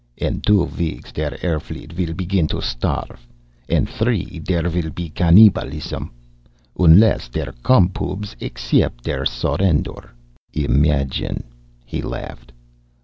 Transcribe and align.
"In 0.17 0.41
two 0.41 0.63
weeks 0.63 1.11
der 1.11 1.37
air 1.43 1.59
fleet 1.59 1.95
will 1.95 2.13
begin 2.15 2.47
to 2.47 2.55
starfe. 2.59 3.27
In 3.67 3.85
three, 3.85 4.39
there 4.39 4.67
will 4.67 4.89
be 4.89 5.09
cannibalism, 5.09 6.09
unless 6.75 7.29
der 7.29 7.51
Com 7.61 7.89
Pubs 7.89 8.35
accept 8.41 9.03
der 9.03 9.25
surrender. 9.25 10.15
Imagine...." 10.55 11.43
He 11.85 12.01
laughed. 12.01 12.51